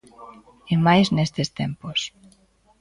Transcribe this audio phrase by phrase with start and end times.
[0.73, 1.99] E máis nestes tempos.